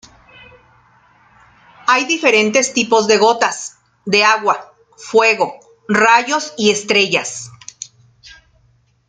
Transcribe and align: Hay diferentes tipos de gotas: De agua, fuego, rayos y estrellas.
Hay 1.85 2.05
diferentes 2.05 2.73
tipos 2.73 3.05
de 3.05 3.19
gotas: 3.19 3.77
De 4.03 4.23
agua, 4.23 4.73
fuego, 4.97 5.53
rayos 5.87 6.55
y 6.57 6.71
estrellas. 6.71 7.51